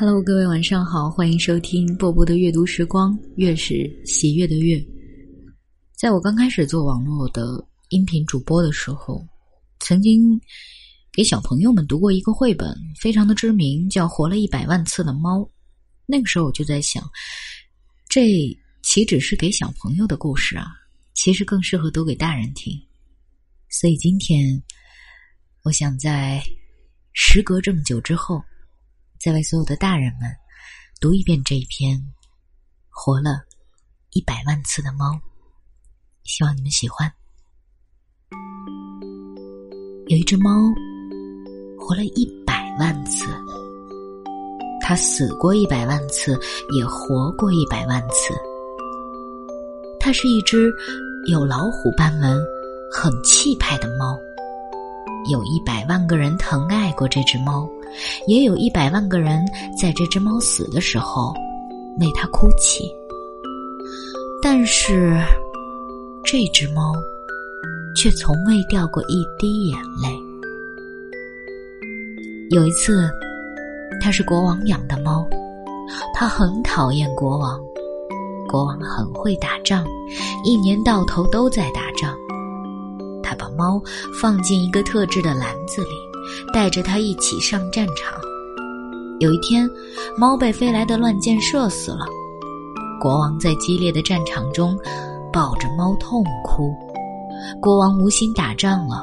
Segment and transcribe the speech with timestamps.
[0.00, 4.80] Hello，各位晚上好，欢迎收听波波的阅读时光，月是喜悦的月。
[5.96, 9.26] 在我刚开始做网络的音频主播的时候，
[9.80, 10.40] 曾经
[11.12, 15.40] 给小朋友们读过一个绘本，非常的知名，叫《活了一百万次的猫》。
[16.06, 17.02] 那个时候我就在想，
[18.08, 20.68] 这岂止是给小朋友的故事啊，
[21.14, 22.72] 其实更适合读给大人听。
[23.68, 24.62] 所以今天，
[25.64, 26.40] 我想在
[27.14, 28.40] 时隔这么久之后。
[29.20, 30.30] 再为所有的大人们
[31.00, 32.00] 读一遍这一篇
[32.88, 33.42] 活了
[34.10, 35.20] 一百万次的猫，
[36.22, 37.12] 希望你们喜欢。
[40.06, 40.50] 有一只猫
[41.78, 43.26] 活了一百万次，
[44.80, 46.38] 它死过一百万次，
[46.76, 48.32] 也活过一百万次。
[49.98, 50.72] 它是一只
[51.26, 52.40] 有老虎斑纹、
[52.92, 54.16] 很气派的猫。
[55.30, 57.68] 有一百万个人疼爱过这只猫，
[58.26, 59.44] 也有一百万个人
[59.80, 61.32] 在这只猫死的时候
[62.00, 62.84] 为它哭泣。
[64.42, 65.20] 但是，
[66.24, 66.94] 这只猫
[67.96, 70.08] 却从未掉过一滴眼泪。
[72.50, 73.10] 有一次，
[74.00, 75.26] 它是国王养的猫，
[76.14, 77.60] 它很讨厌国王。
[78.48, 79.84] 国王很会打仗，
[80.44, 82.16] 一年到头都在打仗。
[83.28, 83.78] 他把猫
[84.18, 85.90] 放进一个特制的篮子里，
[86.50, 88.18] 带着它一起上战场。
[89.20, 89.68] 有一天，
[90.16, 92.06] 猫被飞来的乱箭射死了。
[92.98, 94.78] 国王在激烈的战场中
[95.30, 96.74] 抱着猫痛哭。
[97.60, 99.02] 国王无心打仗了，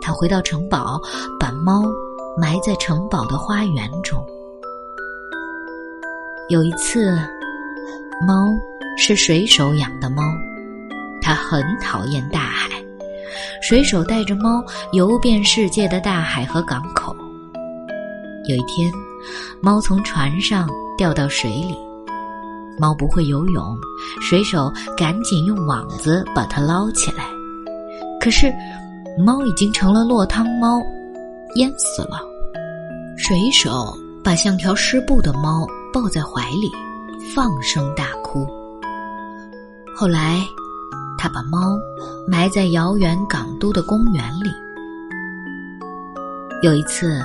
[0.00, 0.98] 他回到城堡，
[1.38, 1.84] 把猫
[2.40, 4.18] 埋在城堡的花园中。
[6.48, 7.14] 有一次，
[8.26, 8.46] 猫
[8.96, 10.22] 是水手养的猫，
[11.20, 12.77] 它很讨厌大海。
[13.60, 17.14] 水手带着猫游遍世界的大海和港口。
[18.48, 18.90] 有一天，
[19.60, 21.74] 猫从船上掉到水里，
[22.78, 23.76] 猫不会游泳，
[24.20, 27.24] 水手赶紧用网子把它捞起来。
[28.20, 28.52] 可是，
[29.18, 30.80] 猫已经成了落汤猫，
[31.56, 32.20] 淹死了。
[33.16, 33.92] 水手
[34.24, 36.70] 把像条湿布的猫抱在怀里，
[37.34, 38.46] 放声大哭。
[39.94, 40.40] 后来。
[41.18, 41.76] 他把猫
[42.26, 44.50] 埋在遥远港都的公园里。
[46.62, 47.20] 有一次，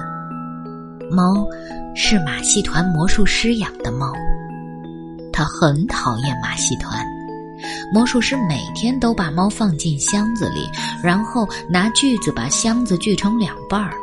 [1.12, 1.48] 猫
[1.96, 4.12] 是马戏团魔术师养的猫，
[5.32, 7.06] 他很讨厌马戏团。
[7.94, 10.68] 魔术师每天都把猫放进箱子里，
[11.02, 13.94] 然后拿锯子把箱子锯成两半儿。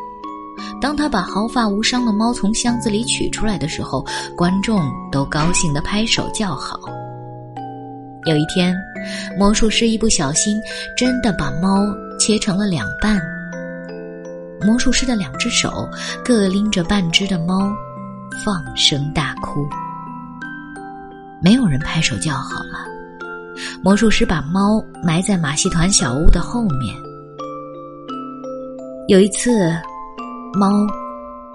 [0.81, 4.05] 当他把毫发无伤的猫从箱子里取出来的时候，
[4.37, 4.81] 观众
[5.12, 6.81] 都高兴地拍手叫好。
[8.27, 8.75] 有一天，
[9.38, 10.61] 魔术师一不小心，
[10.97, 11.87] 真的把猫
[12.19, 13.21] 切成了两半。
[14.66, 15.88] 魔术师的两只手
[16.25, 17.72] 各拎着半只的猫，
[18.44, 19.66] 放声大哭。
[21.43, 22.87] 没有人拍手叫好了。
[23.83, 26.94] 魔术师把猫埋在马戏团小屋的后面。
[29.09, 29.75] 有一次，
[30.55, 30.87] 猫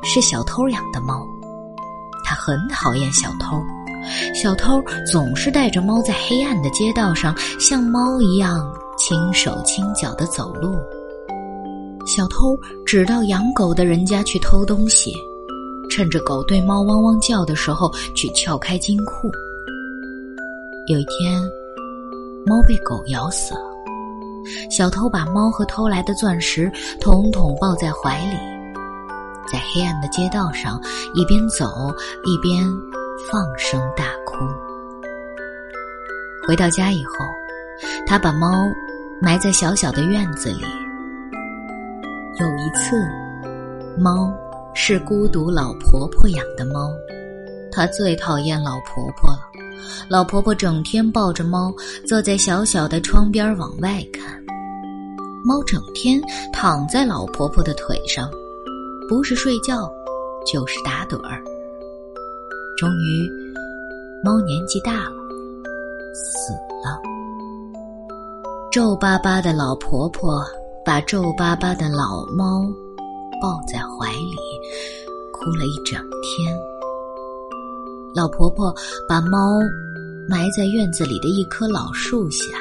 [0.03, 1.25] 是小偷养的猫，
[2.23, 3.61] 它很讨厌小偷。
[4.33, 10.75] 小偷总是带着猫在黑暗的街道上，像猫一样轻手轻脚的走路。
[12.05, 15.11] 小偷只到养狗的人家去偷东西，
[15.89, 19.29] 趁着狗对猫汪汪叫的时候去撬开金库。
[20.87, 21.41] 有一天，
[22.45, 23.61] 猫被狗咬死了，
[24.69, 26.71] 小偷把猫和偷来的钻石
[27.01, 28.37] 统统抱在怀里，
[29.51, 30.79] 在黑暗的街道上
[31.15, 31.65] 一边走
[32.23, 32.63] 一边。
[33.31, 34.45] 放声大哭。
[36.47, 37.13] 回到家以后，
[38.05, 38.47] 他把猫
[39.21, 40.61] 埋在小小的院子里。
[42.39, 42.95] 有一次，
[43.97, 44.31] 猫
[44.73, 46.91] 是孤独老婆婆养的猫，
[47.71, 49.39] 她最讨厌老婆婆了。
[50.09, 51.73] 老婆婆整天抱着猫，
[52.07, 54.39] 坐在小小的窗边往外看。
[55.43, 56.21] 猫整天
[56.51, 58.29] 躺在老婆婆的腿上，
[59.07, 59.89] 不是睡觉，
[60.45, 61.41] 就是打盹儿。
[62.77, 63.31] 终于，
[64.21, 65.15] 猫年纪大了，
[66.13, 66.51] 死
[66.83, 66.99] 了。
[68.69, 70.43] 皱巴巴的老婆婆
[70.83, 72.63] 把皱巴巴的老猫
[73.41, 74.35] 抱在怀里，
[75.31, 76.53] 哭了一整天。
[78.13, 78.75] 老婆婆
[79.07, 79.37] 把猫
[80.27, 82.57] 埋在院子里的一棵老树下。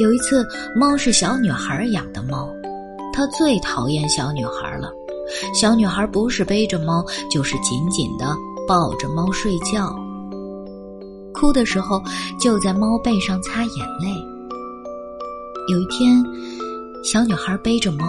[0.00, 2.52] 有一次，猫是小女孩养的猫，
[3.12, 4.90] 她最讨厌小女孩了。
[5.54, 8.36] 小女孩不是背着猫，就是紧紧的
[8.66, 9.94] 抱着猫睡觉。
[11.32, 12.02] 哭的时候
[12.40, 14.10] 就在猫背上擦眼泪。
[15.68, 16.22] 有一天，
[17.04, 18.04] 小女孩背着猫，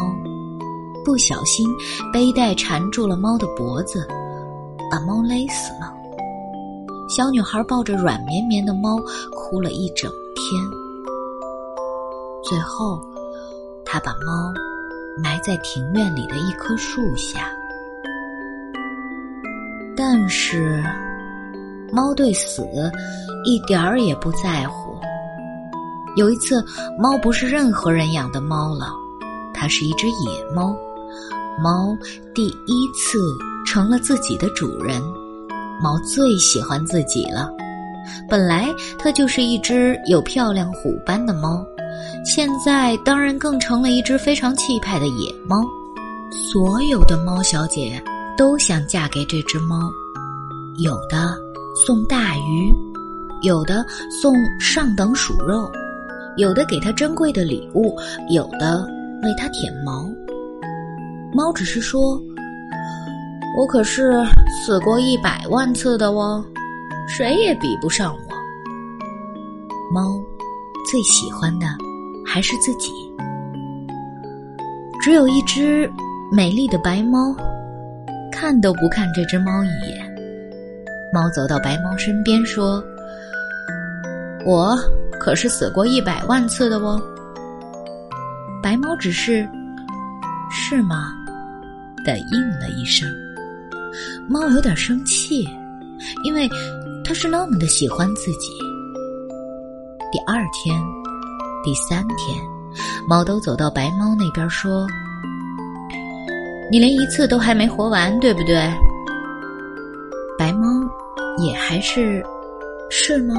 [1.05, 1.67] 不小心
[2.11, 4.07] 背带缠住了猫的脖子，
[4.89, 5.93] 把猫勒死了。
[7.07, 8.97] 小女孩抱着软绵绵的猫
[9.35, 10.61] 哭了一整天。
[12.43, 12.99] 最后，
[13.85, 14.51] 她把猫
[15.17, 17.51] 埋在庭院里的一棵树下。
[19.95, 20.83] 但是，
[21.91, 22.67] 猫对死
[23.45, 24.95] 一点儿也不在乎。
[26.15, 26.63] 有一次，
[26.97, 28.87] 猫不是任何人养的猫了，
[29.53, 30.75] 它是一只野猫。
[31.61, 31.95] 猫
[32.33, 33.19] 第一次
[33.65, 35.01] 成了自己的主人。
[35.81, 37.49] 猫最喜欢自己了。
[38.29, 38.67] 本来
[38.97, 41.65] 它就是一只有漂亮虎斑的猫，
[42.25, 45.63] 现在当然更成了一只非常气派的野猫。
[46.31, 48.01] 所有的猫小姐
[48.37, 49.91] 都想嫁给这只猫，
[50.77, 51.35] 有的
[51.85, 52.73] 送大鱼，
[53.41, 55.69] 有的送上等鼠肉。
[56.37, 57.93] 有的给他珍贵的礼物，
[58.29, 58.87] 有的
[59.21, 60.09] 为他舔毛。
[61.33, 62.01] 猫只是说
[63.59, 64.13] ：“我可是
[64.65, 66.41] 死过一百万次的哦，
[67.05, 68.33] 谁也比不上我。”
[69.93, 70.23] 猫
[70.89, 71.67] 最喜欢的
[72.25, 72.89] 还是自己。
[75.01, 75.89] 只有一只
[76.31, 77.35] 美丽的白猫，
[78.31, 80.15] 看都不看这只猫一眼。
[81.13, 82.83] 猫走到白猫身边说
[84.45, 84.77] ：“我。”
[85.19, 86.99] 可是死过一百万次的哦。
[88.59, 89.47] 白猫只是
[90.49, 91.13] “是吗”
[92.03, 93.07] 的应了一声。
[94.27, 95.47] 猫有点生气，
[96.23, 96.49] 因为
[97.03, 98.47] 它是那么的喜欢自己。
[100.11, 100.75] 第二天、
[101.63, 102.37] 第三天，
[103.07, 104.87] 猫都走到白猫那边说
[106.71, 108.55] ：“你连一次都还没活完，对不对？”
[110.39, 110.67] 白猫
[111.37, 112.23] 也还是
[112.89, 113.35] “是吗”。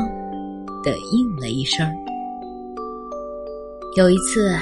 [0.84, 1.88] 的应了一声。
[3.96, 4.52] 有一次，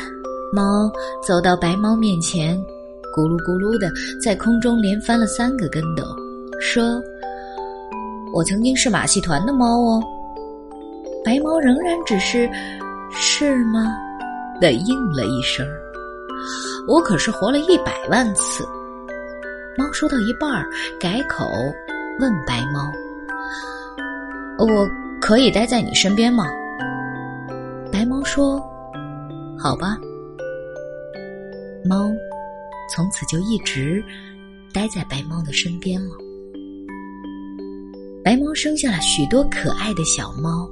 [0.53, 0.93] 猫
[1.27, 2.55] 走到白猫面前，
[3.17, 3.91] 咕噜咕噜的
[4.23, 6.05] 在空中连翻了三个跟斗，
[6.61, 7.01] 说
[8.37, 10.03] ：“我曾经是马戏团的猫哦。”
[11.25, 12.47] 白猫仍然只是
[13.13, 13.87] “是吗”
[14.61, 15.67] 的应了一声。
[16.89, 18.65] 我可是活了一百万次。
[19.77, 20.69] 猫说到一半儿，
[20.99, 21.45] 改口
[22.19, 22.91] 问白猫
[24.59, 24.89] ：“我？”
[25.21, 26.47] 可以待在你身边吗？
[27.93, 28.59] 白猫说
[29.59, 29.99] ：“好吧。”
[31.85, 32.11] 猫
[32.91, 34.03] 从此就一直
[34.73, 36.17] 待在白猫的身边了。
[38.25, 40.71] 白猫生下了许多可爱的小猫，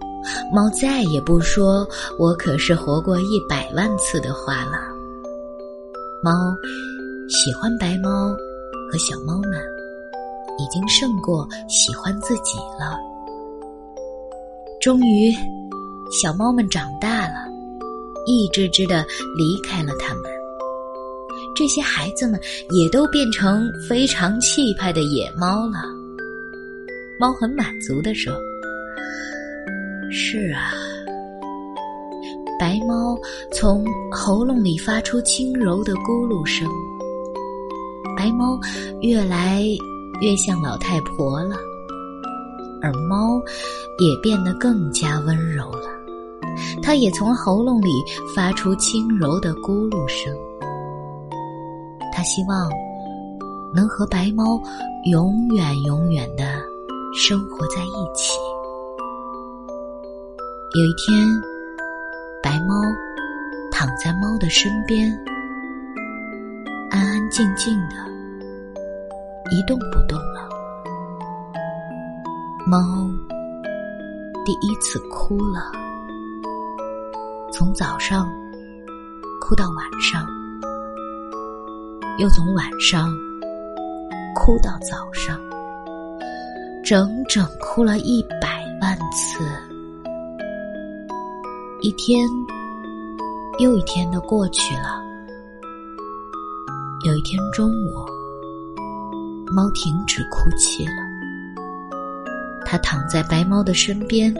[0.52, 1.86] 猫再也不说
[2.18, 4.78] “我可是活过一百万次”的话了。
[6.22, 6.32] 猫
[7.28, 8.30] 喜欢白猫
[8.90, 9.60] 和小猫们，
[10.58, 12.96] 已经胜过喜欢自己了。
[14.80, 15.32] 终于，
[16.10, 17.46] 小猫们长大了，
[18.26, 19.04] 一只只的
[19.36, 20.24] 离开了它们。
[21.54, 22.40] 这些孩子们
[22.70, 25.82] 也都变成非常气派的野猫了。
[27.20, 28.32] 猫很满足的说
[30.10, 30.72] ：“是啊。”
[32.58, 33.16] 白猫
[33.52, 36.68] 从喉咙里发出轻柔的咕噜声。
[38.16, 38.58] 白猫
[39.00, 39.62] 越来
[40.20, 41.56] 越像老太婆了。
[42.80, 43.40] 而猫
[43.98, 45.88] 也变得更加温柔了，
[46.80, 47.90] 它也从喉咙里
[48.34, 50.32] 发出轻柔的咕噜声。
[52.12, 52.70] 它希望
[53.74, 54.60] 能和白猫
[55.10, 56.60] 永远永远的
[57.14, 58.32] 生活在一起。
[60.74, 61.26] 有一天，
[62.42, 62.74] 白猫
[63.70, 65.10] 躺在猫的身边，
[66.90, 67.96] 安安静静的，
[69.50, 70.46] 一动不动了。
[72.66, 72.78] 猫
[74.44, 75.72] 第一次哭了，
[77.50, 78.30] 从早上
[79.40, 80.26] 哭到晚上，
[82.18, 83.10] 又从晚上
[84.34, 85.40] 哭到早上，
[86.84, 89.42] 整整哭了一百万次。
[91.80, 92.28] 一天
[93.60, 95.00] 又一天的过去了，
[97.06, 98.04] 有一天中午，
[99.54, 100.92] 猫停止哭泣了。
[102.66, 104.34] 他躺在白猫的身边，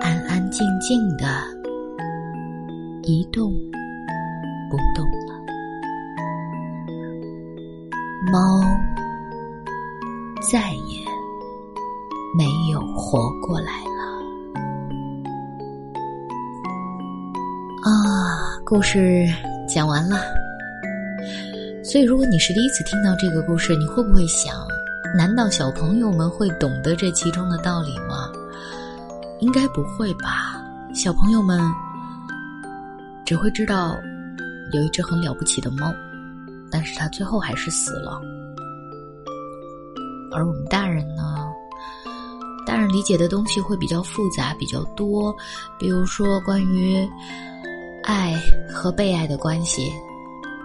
[0.00, 1.26] 安安静静的，
[3.02, 3.52] 一动
[4.70, 5.34] 不动了。
[8.32, 8.62] 猫
[10.40, 11.04] 再也
[12.38, 14.11] 没有活过来了。
[17.82, 17.90] 啊，
[18.64, 19.26] 故事
[19.68, 20.16] 讲完了。
[21.82, 24.54] 所以，如果你是第一次听到这个故事，你会不会想？
[25.16, 28.30] 难道小朋友们会懂得这其中的道理吗？
[29.40, 30.62] 应该不会吧。
[30.94, 31.60] 小朋友们
[33.26, 33.96] 只会知道
[34.72, 35.92] 有一只很了不起的猫，
[36.70, 38.20] 但是它最后还是死了。
[40.32, 41.48] 而我们大人呢，
[42.64, 45.34] 大人理解的东西会比较复杂，比较多。
[45.80, 47.06] 比如说关于
[48.03, 49.91] 爱和被爱的关系，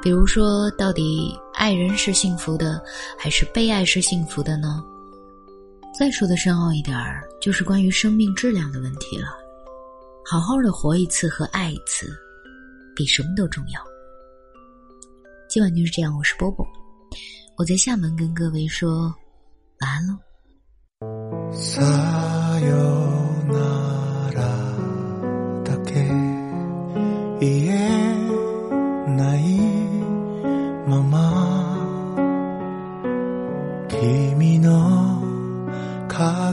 [0.02, 2.82] 比如说到底爱人是幸福的，
[3.18, 4.82] 还是被爱是幸福的呢？
[5.98, 9.28] 再说的深奥一点儿，就是关于生命质量的问题了。
[10.24, 12.10] 好好的活一次和爱一次，
[12.94, 13.80] 比什么都重要。
[15.48, 16.66] 今晚就是这样，我是波波，
[17.58, 19.14] 我在厦门跟各位说。
[19.80, 20.16] 晚安喽。
[21.52, 21.82] さ
[22.60, 22.72] よ
[23.50, 23.95] な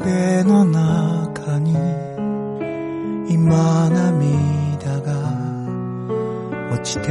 [0.04, 1.72] 影の中に
[3.32, 5.14] 今涙が
[6.74, 7.10] 落ちて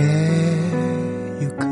[1.41, 1.65] ゆく。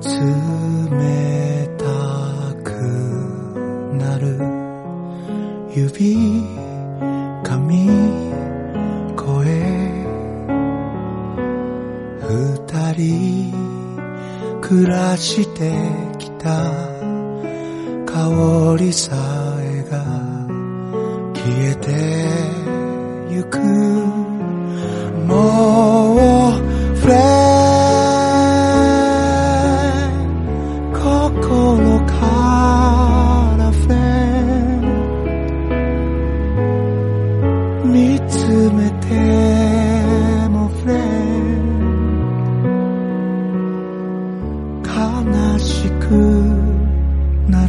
[0.00, 1.84] 冷た
[2.62, 2.72] く
[3.98, 4.40] なる。
[5.76, 6.42] 指
[7.42, 7.86] 髪
[9.14, 9.94] 声。
[12.26, 13.52] 二人
[14.62, 15.93] 暮らして
[18.14, 19.10] 香りさ
[19.60, 20.04] えが
[21.34, 21.90] 消えて
[23.28, 23.58] ゆく。
[25.26, 26.18] もう
[26.94, 27.18] フレー
[30.92, 33.98] 心からフレー
[37.84, 39.08] 見つめて
[40.50, 46.73] もフレー悲しく
[47.48, 47.66] な」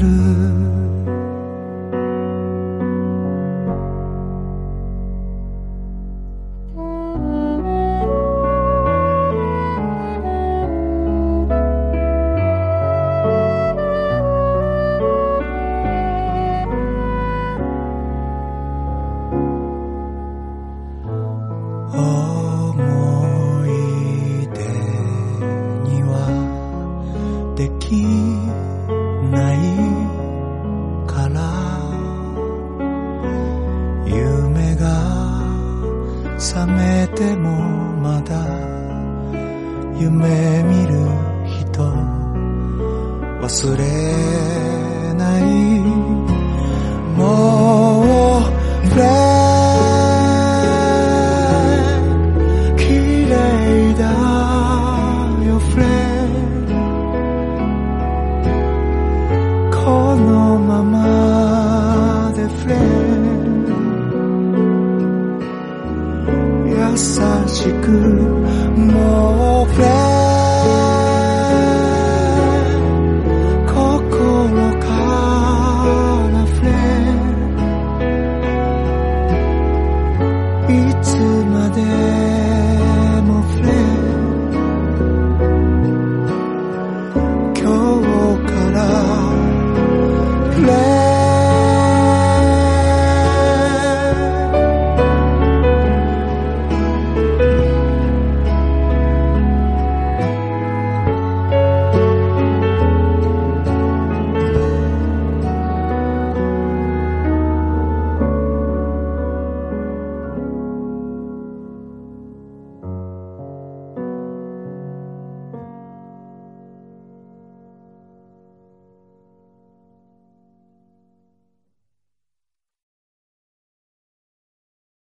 [21.98, 24.60] 思い出
[25.84, 26.14] には
[27.56, 28.25] できない